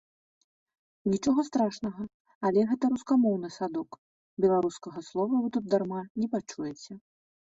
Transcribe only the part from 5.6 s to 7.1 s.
дарма не пачуеце.